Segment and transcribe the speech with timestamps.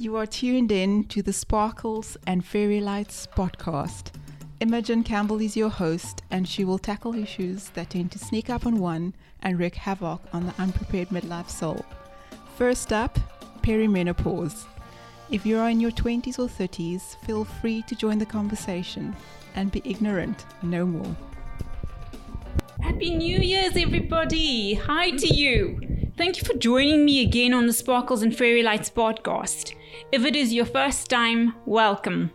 [0.00, 4.12] You are tuned in to the Sparkles and Fairy Lights podcast.
[4.58, 8.64] Imogen Campbell is your host, and she will tackle issues that tend to sneak up
[8.64, 11.84] on one and wreak havoc on the unprepared midlife soul.
[12.56, 13.18] First up,
[13.60, 14.64] perimenopause.
[15.30, 19.14] If you are in your 20s or 30s, feel free to join the conversation
[19.54, 21.14] and be ignorant no more.
[22.80, 24.72] Happy New Year's, everybody!
[24.72, 25.89] Hi to you!
[26.20, 29.72] Thank you for joining me again on the Sparkles and Fairy Lights podcast.
[30.12, 32.30] If it is your first time, welcome.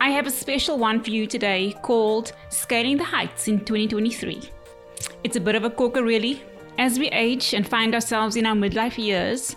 [0.00, 4.40] I have a special one for you today called Scaling the Heights in 2023.
[5.24, 6.40] It's a bit of a corker, really.
[6.78, 9.56] As we age and find ourselves in our midlife years,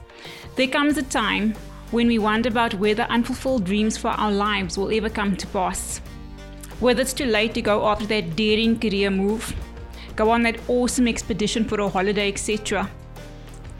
[0.55, 1.53] there comes a time
[1.91, 5.99] when we wonder about whether unfulfilled dreams for our lives will ever come to pass.
[6.79, 9.55] Whether it's too late to go after that daring career move,
[10.15, 12.89] go on that awesome expedition for a holiday, etc.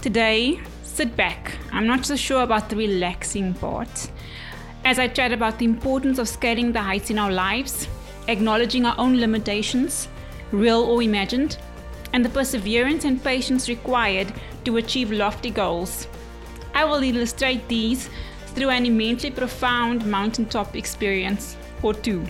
[0.02, 1.60] Today, sit back.
[1.72, 4.10] I'm not so sure about the relaxing part
[4.84, 7.88] as I chat about the importance of scaling the heights in our lives,
[8.27, 10.07] acknowledging our own limitations,
[10.52, 11.60] real or imagined,
[12.13, 14.34] and the perseverance and patience required
[14.66, 16.07] to achieve lofty goals.
[16.74, 18.10] I will illustrate these
[18.55, 22.26] through an immensely profound mountaintop experience or two.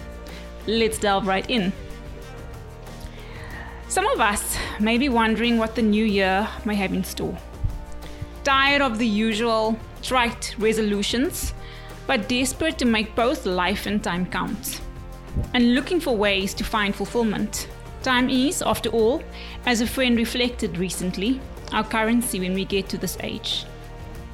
[0.68, 1.72] Let's delve right in.
[3.88, 7.38] Some of us may be wondering what the new year may have in store.
[8.44, 11.54] Tired of the usual trite resolutions
[12.08, 14.82] but desperate to make both life and time count,
[15.54, 17.70] and looking for ways to find fulfillment.
[18.04, 19.24] Time is, after all,
[19.66, 21.40] as a friend reflected recently,
[21.72, 23.66] our currency when we get to this age.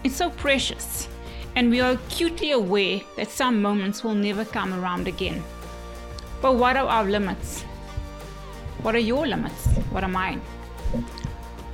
[0.03, 1.07] It's so precious,
[1.55, 5.43] and we are acutely aware that some moments will never come around again.
[6.41, 7.63] But what are our limits?
[8.81, 9.67] What are your limits?
[9.91, 10.41] What are mine?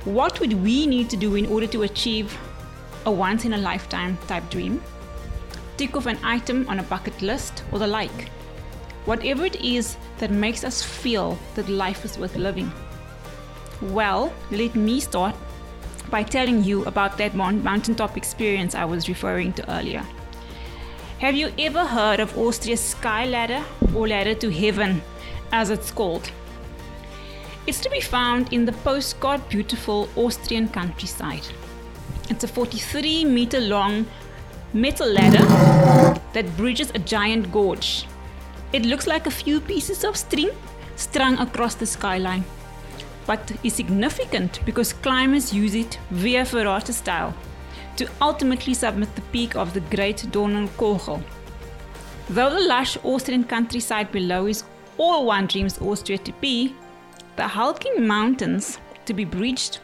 [0.04, 2.38] What would we need to do in order to achieve
[3.06, 4.82] a once in a lifetime type dream?
[5.76, 8.28] tick off an item on a bucket list, or the like.
[9.06, 12.72] Whatever it is that makes us feel that life is worth living.
[13.82, 15.34] Well, let me start
[16.10, 20.04] by telling you about that mountaintop experience I was referring to earlier.
[21.18, 23.64] Have you ever heard of Austria's Sky Ladder
[23.94, 25.02] or Ladder to Heaven,
[25.52, 26.30] as it's called?
[27.66, 31.46] It's to be found in the postcard beautiful Austrian countryside.
[32.28, 34.04] It's a 43 meter long
[34.74, 35.46] metal ladder
[36.34, 38.06] that bridges a giant gorge.
[38.74, 40.50] It looks like a few pieces of string
[40.96, 42.44] strung across the skyline,
[43.26, 47.32] but is significant because climbers use it via ferrata style
[47.96, 51.22] to ultimately summit the peak of the Great Donnerkogel.
[52.28, 54.64] Though the lush Austrian countryside below is
[54.98, 56.74] all one dreams Austria to be,
[57.36, 59.80] the hulking mountains to be bridged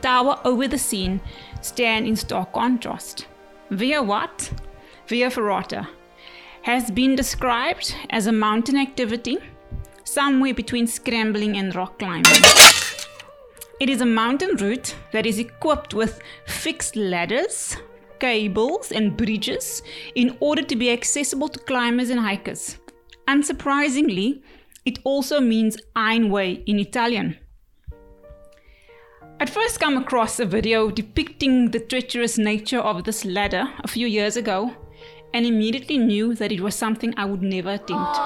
[0.00, 1.20] tower over the scene
[1.60, 3.26] stand in stark contrast.
[3.70, 4.50] Via what?
[5.06, 5.86] Via Ferrata
[6.62, 9.38] has been described as a mountain activity
[10.04, 12.42] somewhere between scrambling and rock climbing.
[13.78, 17.76] It is a mountain route that is equipped with fixed ladders,
[18.18, 19.82] cables, and bridges
[20.14, 22.78] in order to be accessible to climbers and hikers.
[23.26, 24.42] Unsurprisingly,
[24.90, 27.38] it also means iron way in Italian.
[29.38, 34.08] I'd first come across a video depicting the treacherous nature of this ladder a few
[34.08, 34.72] years ago
[35.32, 38.16] and immediately knew that it was something I would never attempt.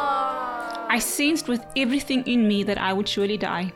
[0.95, 3.71] I sensed with everything in me that I would surely die.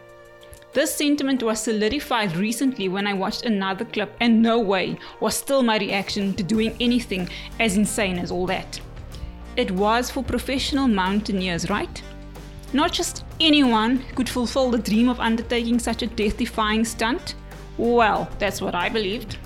[0.73, 5.63] This sentiment was solidified recently when I watched another clip, and no way was still
[5.63, 7.29] my reaction to doing anything
[7.61, 8.81] as insane as all that.
[9.57, 12.03] It was for professional mountaineers, right?
[12.73, 17.35] Not just anyone could fulfill the dream of undertaking such a death defying stunt?
[17.79, 19.39] Well, that's what I believed.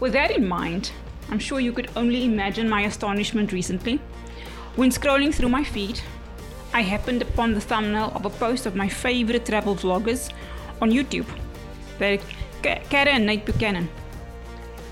[0.00, 0.92] With that in mind,
[1.30, 4.00] I'm sure you could only imagine my astonishment recently.
[4.76, 6.00] When scrolling through my feed,
[6.74, 10.30] I happened upon the thumbnail of a post of my favorite travel vloggers
[10.82, 11.26] on YouTube.
[11.98, 12.18] They're
[12.62, 13.88] Kara and Nate Buchanan.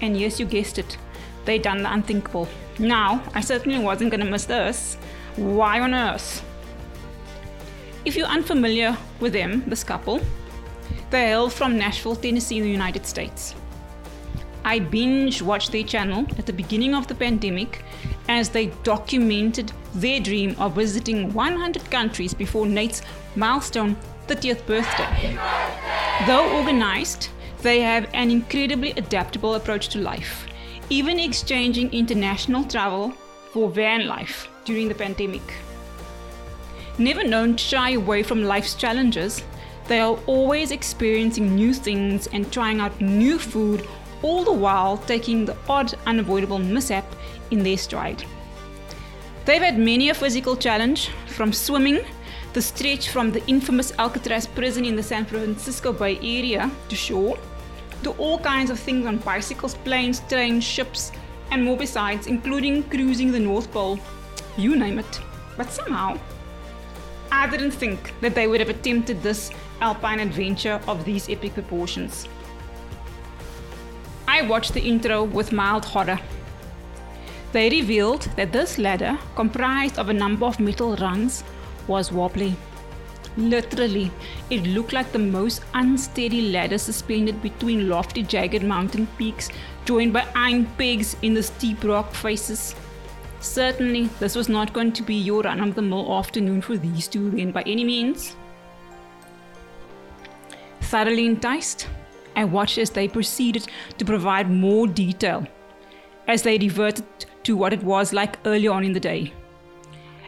[0.01, 0.97] And yes, you guessed it,
[1.45, 2.49] they done the unthinkable.
[2.79, 4.97] Now, I certainly wasn't gonna miss this.
[5.37, 6.46] Why on earth?
[8.07, 10.21] If you're unfamiliar with them, this couple,
[11.11, 13.57] they hail from Nashville, Tennessee, in the United States.
[14.65, 17.83] I binge watched their channel at the beginning of the pandemic
[18.29, 23.03] as they documented their dream of visiting 100 countries before Nate's
[23.35, 23.97] milestone
[24.29, 25.35] 30th birthday.
[25.35, 25.39] birthday.
[26.29, 27.31] Though organized,
[27.63, 30.47] they have an incredibly adaptable approach to life,
[30.91, 33.15] even exchanging international travel
[33.51, 35.43] for van life during the pandemic.
[36.99, 39.43] Never known to shy away from life's challenges,
[39.87, 43.87] they are always experiencing new things and trying out new food
[44.23, 47.05] all the while taking the odd, unavoidable mishap
[47.51, 48.25] in their stride.
[49.45, 52.01] They've had many a physical challenge, from swimming,
[52.53, 57.39] the stretch from the infamous Alcatraz prison in the San Francisco Bay Area to shore,
[58.03, 61.13] to all kinds of things on bicycles, planes, trains, ships,
[61.51, 64.01] and more besides, including cruising the North Pole.
[64.57, 65.21] You name it.
[65.57, 66.19] But somehow,
[67.37, 69.51] I didn't think that they would have attempted this
[69.83, 72.27] alpine adventure of these epic proportions.
[74.27, 76.19] I watched the intro with mild horror.
[77.53, 81.45] They revealed that this ladder, comprised of a number of metal rungs,
[81.87, 82.57] was wobbly.
[83.37, 84.11] Literally,
[84.49, 89.51] it looked like the most unsteady ladder suspended between lofty, jagged mountain peaks,
[89.85, 92.75] joined by iron pegs in the steep rock faces.
[93.47, 97.09] Certainly, this was not going to be your run of the mill afternoon for these
[97.09, 98.37] two then by any means.
[100.83, 101.89] Thoroughly enticed,
[102.35, 103.67] I watched as they proceeded
[103.97, 105.47] to provide more detail
[106.27, 107.07] as they reverted
[107.45, 109.33] to what it was like earlier on in the day.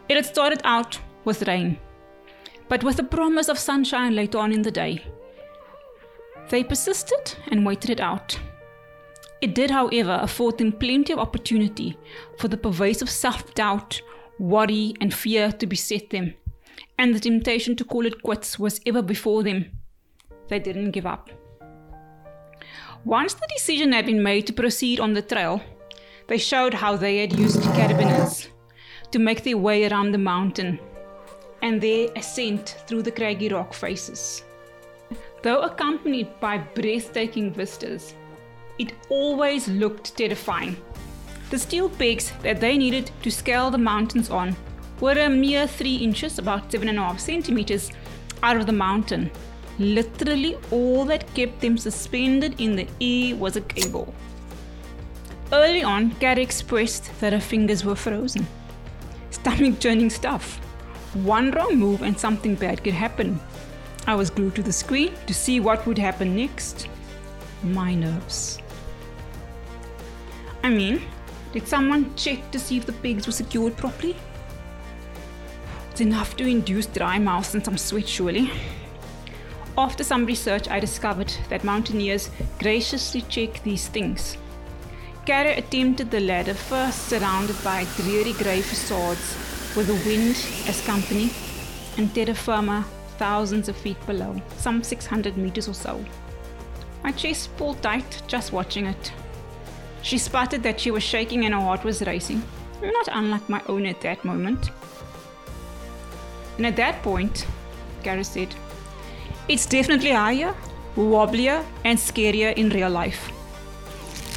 [0.09, 1.79] It had started out with rain,
[2.69, 5.05] but with the promise of sunshine later on in the day.
[6.49, 8.38] They persisted and waited it out.
[9.40, 11.96] It did, however, afford them plenty of opportunity
[12.38, 14.00] for the pervasive self doubt,
[14.38, 16.35] worry, and fear to beset them,
[16.99, 19.67] and the temptation to call it quits was ever before them.
[20.49, 21.31] They didn't give up.
[23.05, 25.62] Once the decision had been made to proceed on the trail,
[26.26, 28.49] they showed how they had used carabiners
[29.12, 30.81] to make their way around the mountain
[31.62, 34.43] and their ascent through the craggy rock faces.
[35.43, 38.14] Though accompanied by breathtaking vistas,
[38.79, 40.77] it always looked terrifying.
[41.51, 44.55] The steel pegs that they needed to scale the mountains on
[45.01, 47.91] were a mere 3 inches, about 7.5 centimeters,
[48.43, 49.31] out of the mountain.
[49.79, 54.13] Literally, all that kept them suspended in the air was a cable.
[55.53, 58.47] Early on, Kara expressed that her fingers were frozen.
[59.31, 60.59] Stomach churning stuff.
[61.15, 63.41] One wrong move and something bad could happen.
[64.07, 66.89] I was glued to the screen to see what would happen next.
[67.63, 68.59] My nerves.
[70.63, 71.03] I mean,
[71.53, 74.17] did someone check to see if the pigs were secured properly?
[75.91, 78.51] It's enough to induce dry mouth and some sweat, surely.
[79.77, 84.37] After some research, I discovered that mountaineers graciously check these things.
[85.25, 89.37] Kara attempted the ladder first surrounded by dreary grey facades
[89.77, 91.31] with the wind as company
[91.97, 92.85] and terra firma
[93.19, 96.05] thousands of feet below, some 600 meters or so.
[97.05, 99.13] My chest pulled tight just watching it.
[100.09, 102.43] She spotted that she was shaking and her heart was racing,
[102.83, 104.71] not unlike my own at that moment.
[106.57, 107.47] And at that point,
[108.03, 108.55] Kara said,
[109.49, 110.55] It's definitely higher,
[110.97, 113.31] wobblier, and scarier in real life.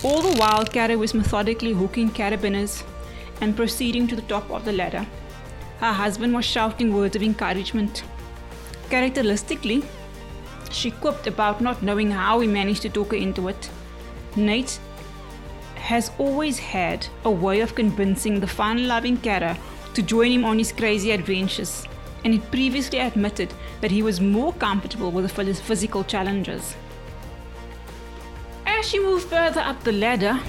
[0.03, 2.83] All the while, Kara was methodically hooking carabiners
[3.39, 5.07] and proceeding to the top of the ladder.
[5.79, 8.03] Her husband was shouting words of encouragement.
[8.89, 9.83] Characteristically,
[10.69, 13.69] she quipped about not knowing how he managed to talk her into it.
[14.35, 14.77] Nate
[15.91, 19.57] has always had a way of convincing the fun loving Kara
[19.93, 21.85] to join him on his crazy adventures,
[22.23, 26.77] and he previously admitted that he was more comfortable with the physical challenges.
[28.65, 30.39] As she moved further up the ladder,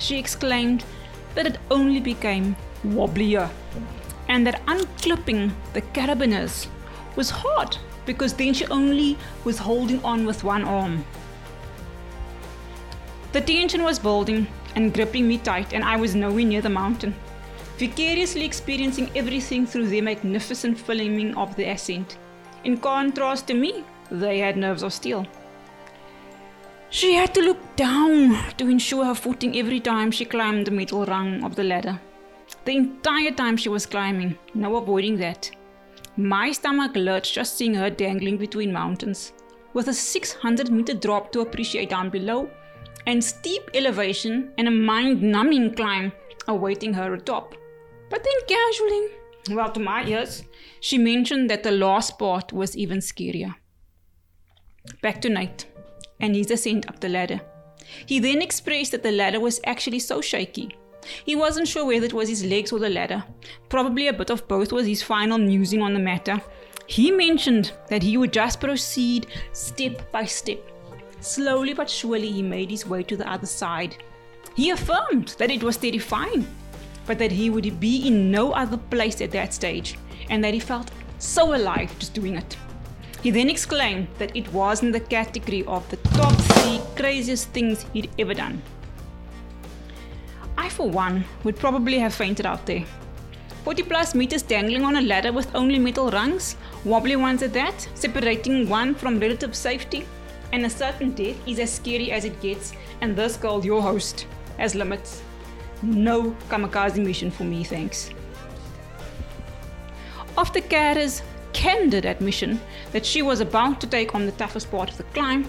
[0.00, 0.84] she exclaimed
[1.36, 3.48] that it only became wobblier
[4.26, 6.66] and that unclipping the carabiners
[7.14, 11.04] was hard because then she only was holding on with one arm.
[13.30, 17.12] The tension was building and gripping me tight, and I was nowhere near the mountain,
[17.78, 22.16] vicariously experiencing everything through their magnificent filming of the ascent.
[22.62, 25.26] In contrast to me, they had nerves of steel.
[26.90, 31.04] She had to look down to ensure her footing every time she climbed the middle
[31.04, 32.00] rung of the ladder.
[32.64, 35.50] The entire time she was climbing, no avoiding that.
[36.16, 39.32] My stomach lurched just seeing her dangling between mountains,
[39.74, 42.48] with a 600 meter drop to appreciate down below,
[43.06, 46.12] and steep elevation and a mind numbing climb
[46.46, 47.54] awaiting her atop.
[48.10, 49.08] But then casually,
[49.50, 50.44] well, to my ears,
[50.80, 53.54] she mentioned that the last part was even scarier.
[55.02, 55.66] Back to Nate
[56.20, 57.40] and his ascent up the ladder.
[58.06, 60.76] He then expressed that the ladder was actually so shaky.
[61.24, 63.24] He wasn't sure whether it was his legs or the ladder.
[63.68, 66.40] Probably a bit of both was his final musing on the matter.
[66.86, 70.58] He mentioned that he would just proceed step by step.
[71.20, 73.96] Slowly but surely, he made his way to the other side.
[74.54, 76.46] He affirmed that it was terrifying,
[77.06, 79.98] but that he would be in no other place at that stage,
[80.30, 82.56] and that he felt so alive just doing it.
[83.22, 87.84] He then exclaimed that it was in the category of the top three craziest things
[87.92, 88.62] he'd ever done.
[90.56, 92.84] I, for one, would probably have fainted out there.
[93.64, 97.88] 40 plus meters dangling on a ladder with only metal rungs, wobbly ones at that,
[97.94, 100.06] separating one from relative safety,
[100.52, 104.26] and a certain death is as scary as it gets, and this girl, your host,
[104.58, 105.22] has limits.
[105.82, 108.10] No kamikaze mission for me, thanks.
[110.36, 112.60] After Kara's candid admission
[112.92, 115.46] that she was about to take on the toughest part of the climb,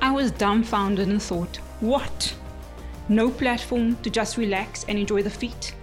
[0.00, 2.34] I was dumbfounded and thought, what?
[3.08, 5.74] No platform to just relax and enjoy the feat?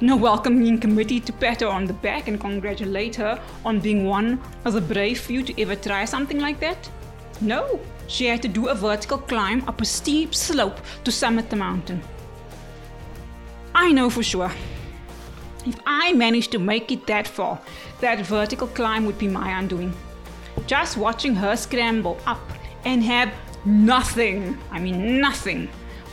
[0.00, 4.40] No welcoming committee to pat her on the back and congratulate her on being one
[4.64, 6.90] of the brave few to ever try something like that?
[7.40, 7.78] No,
[8.10, 12.02] she had to do a vertical climb up a steep slope to summit the mountain.
[13.72, 14.50] I know for sure.
[15.64, 17.60] If I managed to make it that far,
[18.00, 19.92] that vertical climb would be my undoing.
[20.66, 22.40] Just watching her scramble up
[22.84, 23.32] and have
[23.64, 25.68] nothing, I mean nothing,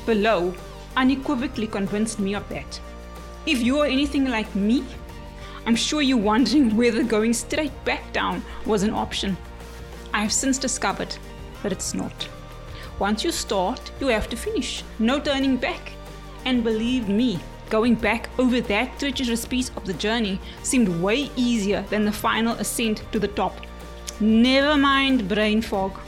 [0.06, 0.54] below
[0.96, 2.80] unequivocally convinced me of that.
[3.48, 4.84] If you are anything like me,
[5.66, 9.36] I'm sure you're wondering whether going straight back down was an option.
[10.14, 11.16] I have since discovered
[11.64, 12.30] that it's not.
[13.00, 14.84] Once you start, you have to finish.
[15.00, 15.94] No turning back.
[16.46, 21.84] And believe me, going back over that treacherous piece of the journey seemed way easier
[21.90, 23.54] than the final ascent to the top.
[24.20, 26.00] Never mind brain fog.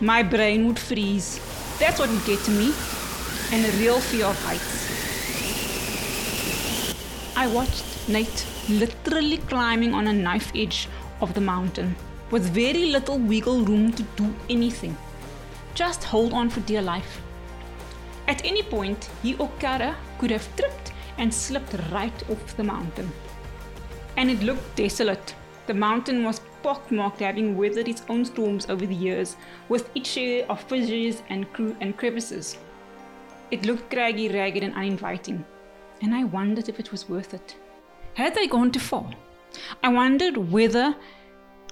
[0.00, 1.38] My brain would freeze.
[1.78, 2.72] That's what would get to me.
[3.52, 4.82] And a real fear of heights.
[7.36, 10.88] I watched Nate literally climbing on a knife edge
[11.20, 11.94] of the mountain
[12.32, 14.96] with very little wiggle room to do anything.
[15.74, 17.20] Just hold on for dear life.
[18.26, 23.12] At any point, he or Kara could have tripped and slipped right off the mountain.
[24.16, 25.36] And it looked desolate.
[25.68, 29.36] The mountain was pockmarked, having weathered its own storms over the years,
[29.68, 32.58] with its share of fissures and, cre- and crevices.
[33.52, 35.44] It looked craggy, ragged, and uninviting
[36.02, 37.56] and I wondered if it was worth it.
[38.14, 39.10] Had they gone too far?
[39.82, 40.96] I wondered whether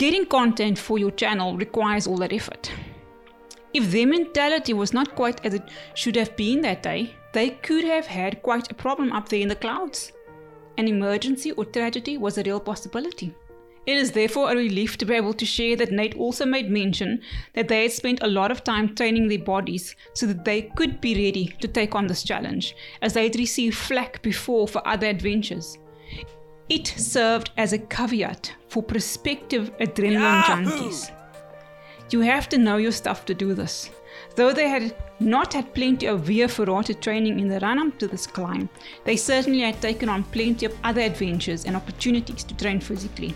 [0.00, 2.72] getting content for your channel requires all that effort.
[3.74, 7.84] If their mentality was not quite as it should have been that day, they could
[7.84, 10.12] have had quite a problem up there in the clouds.
[10.78, 13.34] An emergency or tragedy was a real possibility.
[13.84, 17.20] It is therefore a relief to be able to share that Nate also made mention
[17.52, 21.02] that they had spent a lot of time training their bodies so that they could
[21.02, 25.08] be ready to take on this challenge, as they had received flack before for other
[25.08, 25.76] adventures.
[26.70, 31.10] It served as a caveat for prospective adrenaline junkies.
[32.10, 33.90] You have to know your stuff to do this.
[34.36, 38.06] Though they had not had plenty of Via Ferrata training in the run up to
[38.06, 38.68] this climb,
[39.02, 43.34] they certainly had taken on plenty of other adventures and opportunities to train physically.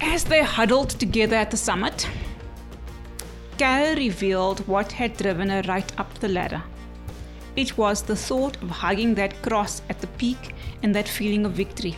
[0.00, 2.08] As they huddled together at the summit,
[3.56, 6.64] Cal revealed what had driven her right up the ladder.
[7.56, 11.52] It was the thought of hugging that cross at the peak and that feeling of
[11.52, 11.96] victory.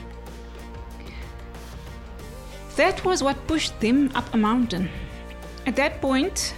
[2.77, 4.89] That was what pushed them up a mountain.
[5.67, 6.55] At that point,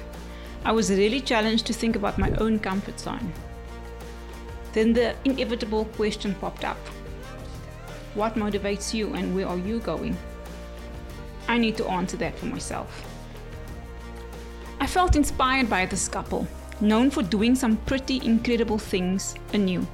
[0.65, 3.33] I was really challenged to think about my own comfort zone.
[4.73, 6.79] Then the inevitable question popped up
[8.15, 10.17] What motivates you and where are you going?
[11.49, 13.05] I need to answer that for myself.
[14.81, 16.47] I felt inspired by this couple,
[16.81, 19.87] known for doing some pretty incredible things anew.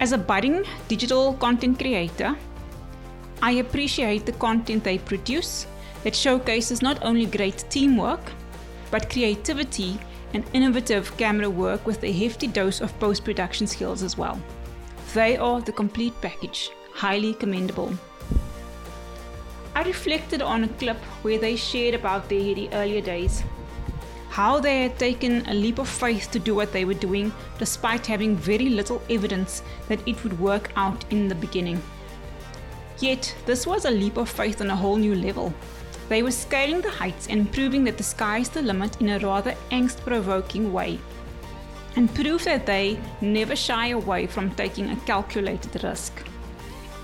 [0.00, 2.36] As a budding digital content creator,
[3.42, 5.66] I appreciate the content they produce
[6.04, 8.20] that showcases not only great teamwork,
[8.90, 9.98] but creativity
[10.34, 14.40] and innovative camera work with a hefty dose of post production skills as well.
[15.14, 17.92] They are the complete package, highly commendable.
[19.74, 23.42] I reflected on a clip where they shared about their earlier days.
[24.36, 28.06] How they had taken a leap of faith to do what they were doing despite
[28.06, 31.80] having very little evidence that it would work out in the beginning.
[32.98, 35.54] Yet, this was a leap of faith on a whole new level.
[36.10, 39.18] They were scaling the heights and proving that the sky is the limit in a
[39.20, 40.98] rather angst provoking way.
[41.96, 46.12] And proof that they never shy away from taking a calculated risk.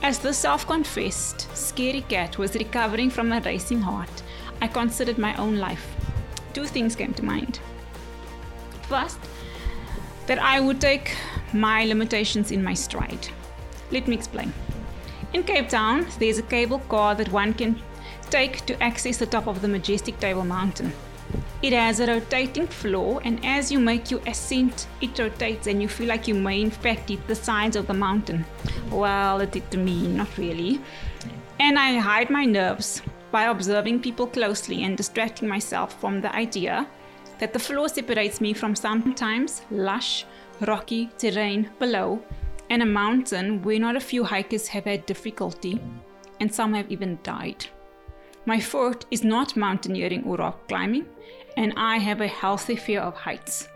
[0.03, 4.23] As the self confessed scary cat was recovering from a racing heart,
[4.61, 6.02] I considered my own life.
[6.53, 7.61] Two things came to mind.
[8.89, 9.19] First,
[10.27, 11.17] that I would take
[11.53, 13.29] my limitations in my stride.
[13.91, 14.53] Let me explain.
[15.33, 17.81] In Cape Town, there's a cable car that one can
[18.31, 20.93] take to access the top of the majestic Table Mountain.
[21.63, 25.89] It has a rotating floor, and as you make your ascent, it rotates, and you
[25.89, 28.45] feel like you may in fact hit the sides of the mountain.
[28.91, 30.81] Well, it did to me, not really.
[31.61, 33.01] And I hide my nerves
[33.33, 36.87] by observing people closely and distracting myself from the idea
[37.39, 40.25] that the floor separates me from sometimes lush,
[40.61, 42.23] rocky terrain below
[42.71, 45.81] and a mountain where not a few hikers have had difficulty
[46.39, 47.67] and some have even died.
[48.45, 51.07] My forte is not mountaineering or rock climbing,
[51.57, 53.69] and I have a healthy fear of heights.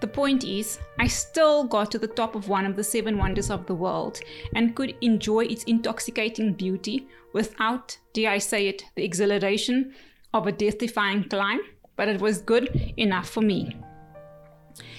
[0.00, 3.50] The point is, I still got to the top of one of the seven wonders
[3.50, 4.20] of the world
[4.54, 9.94] and could enjoy its intoxicating beauty without, dare I say it, the exhilaration
[10.32, 11.60] of a death defying climb,
[11.96, 13.76] but it was good enough for me.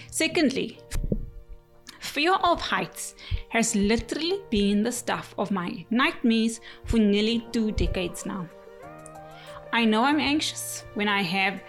[0.09, 0.79] Secondly,
[1.99, 3.15] fear of heights
[3.49, 8.47] has literally been the stuff of my nightmares for nearly two decades now.
[9.73, 11.61] I know I'm anxious when I have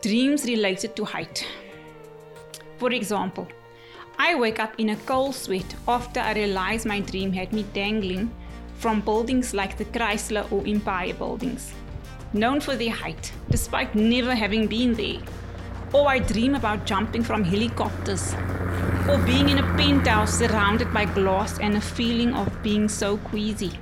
[0.00, 1.46] dreams related to height
[2.78, 3.46] for example,
[4.18, 8.30] I wake up in a cold sweat after I realize my dream had me dangling
[8.84, 11.72] from buildings like the Chrysler or Empire buildings,
[12.34, 15.22] known for their height, despite never having been there.
[15.94, 18.34] Or I dream about jumping from helicopters,
[19.08, 23.72] or being in a penthouse surrounded by glass and a feeling of being so queasy.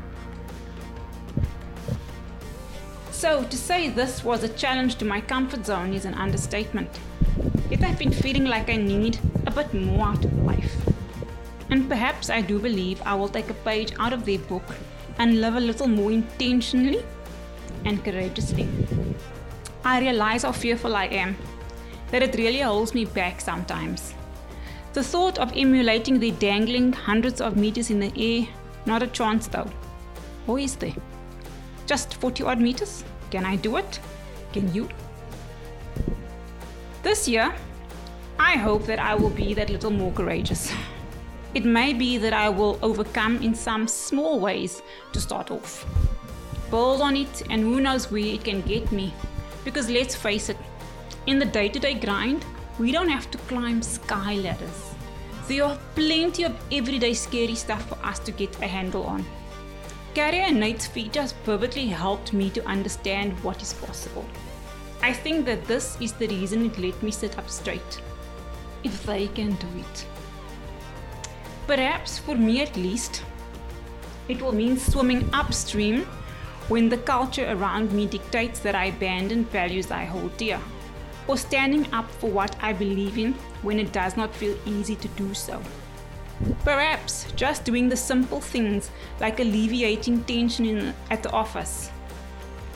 [3.10, 7.00] So, to say this was a challenge to my comfort zone is an understatement.
[7.70, 9.18] Yet I've been feeling like I need
[9.48, 10.76] a bit more out of life.
[11.70, 14.64] And perhaps I do believe I will take a page out of their book
[15.18, 17.04] and live a little more intentionally
[17.84, 18.68] and courageously.
[19.84, 21.36] I realize how fearful I am,
[22.10, 24.14] that it really holds me back sometimes.
[24.92, 28.46] The thought of emulating the dangling hundreds of meters in the air,
[28.84, 29.70] not a chance though.
[30.46, 30.94] Or is there?
[31.86, 33.04] Just 40 odd meters?
[33.30, 33.98] Can I do it?
[34.52, 34.88] Can you?
[37.02, 37.54] This year,
[38.38, 40.72] I hope that I will be that little more courageous.
[41.54, 44.82] It may be that I will overcome in some small ways
[45.12, 45.86] to start off.
[46.70, 49.12] Build on it, and who knows where it can get me.
[49.62, 50.56] Because let's face it,
[51.26, 52.44] in the day to day grind,
[52.78, 54.94] we don't have to climb sky ladders.
[55.46, 59.22] There are plenty of everyday scary stuff for us to get a handle on.
[60.14, 64.24] Kara and Nate's features perfectly helped me to understand what is possible.
[65.02, 68.00] I think that this is the reason it let me sit up straight.
[68.84, 70.06] If they can do it.
[71.72, 73.22] Perhaps for me at least,
[74.28, 76.02] it will mean swimming upstream
[76.68, 80.60] when the culture around me dictates that I abandon values I hold dear,
[81.26, 83.32] or standing up for what I believe in
[83.62, 85.62] when it does not feel easy to do so.
[86.62, 91.90] Perhaps just doing the simple things like alleviating tension in, at the office,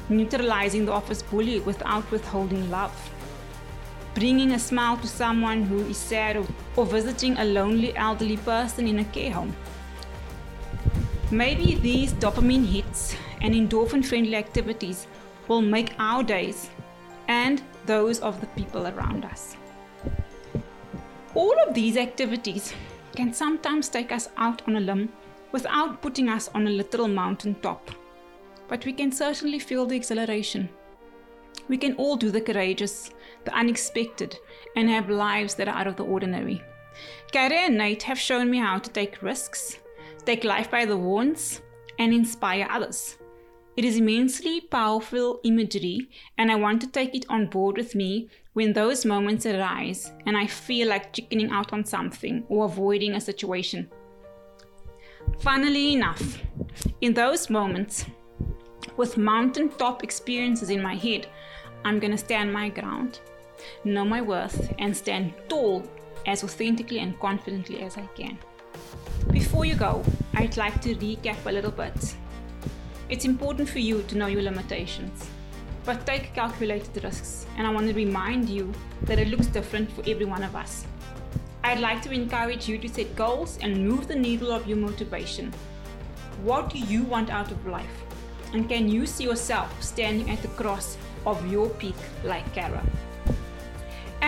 [0.09, 2.97] neutralizing the office bully without withholding love,
[4.17, 6.39] bringing a smile to someone who is sad,
[6.77, 9.55] or, visiting a lonely elderly person in a care home.
[11.31, 15.07] Maybe these dopamine hits and endorphin friendly activities
[15.49, 16.71] will make our days
[17.29, 19.57] and those of the people around us.
[21.35, 22.73] All of these activities
[23.15, 25.13] can sometimes take us out on a limb
[25.53, 27.91] without putting us on a literal mountain top.
[28.67, 30.71] But we can certainly feel the exhilaration.
[31.69, 33.11] We can all do the courageous,
[33.47, 34.39] the unexpected,
[34.77, 36.63] and have lives that are out of the ordinary.
[37.33, 39.79] Kara and Nate have shown me how to take risks,
[40.25, 41.63] take life by the horns,
[41.99, 43.19] and inspire others.
[43.77, 48.29] It is immensely powerful imagery, and I want to take it on board with me
[48.55, 53.21] when those moments arise and I feel like chickening out on something or avoiding a
[53.21, 53.91] situation.
[55.41, 56.39] Funnily enough,
[57.03, 58.07] in those moments,
[58.97, 61.27] with mountaintop experiences in my head,
[61.85, 63.21] I'm gonna stand my ground,
[63.85, 65.83] know my worth, and stand tall
[66.27, 68.39] as authentically and confidently as I can.
[69.31, 72.17] Before you go, I'd like to recap a little bit.
[73.09, 75.31] It's important for you to know your limitations
[75.87, 77.47] but take calculated risks.
[77.57, 80.85] And I want to remind you that it looks different for every one of us.
[81.63, 85.55] I'd like to encourage you to set goals and move the needle of your motivation.
[86.43, 88.03] What do you want out of life?
[88.53, 92.85] And can you see yourself standing at the cross of your peak like Kara?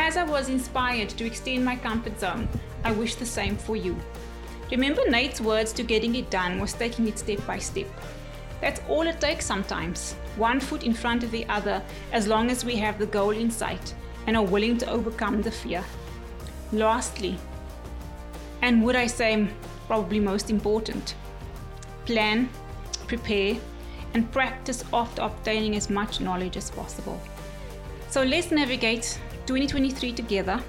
[0.00, 2.48] As I was inspired to extend my comfort zone,
[2.84, 3.96] I wish the same for you.
[4.70, 7.88] Remember Nate's words to getting it done was taking it step by step.
[8.60, 11.82] That's all it takes sometimes, one foot in front of the other,
[12.12, 13.92] as long as we have the goal in sight
[14.28, 15.84] and are willing to overcome the fear.
[16.72, 17.36] Lastly,
[18.62, 19.48] and would I say
[19.88, 21.16] probably most important,
[22.06, 22.48] plan,
[23.08, 23.56] prepare,
[24.14, 27.20] and practice after obtaining as much knowledge as possible.
[28.10, 30.62] So let's navigate 2023 together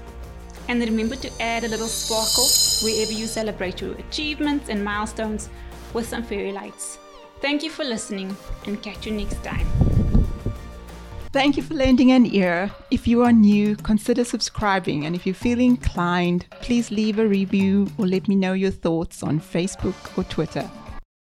[0.68, 2.48] and remember to add a little sparkle
[2.82, 5.50] wherever you celebrate your achievements and milestones
[5.92, 6.98] with some fairy lights.
[7.42, 8.34] Thank you for listening
[8.66, 9.66] and catch you next time.
[11.30, 12.70] Thank you for lending an ear.
[12.90, 15.04] If you are new, consider subscribing.
[15.04, 19.22] And if you feel inclined, please leave a review or let me know your thoughts
[19.22, 20.68] on Facebook or Twitter.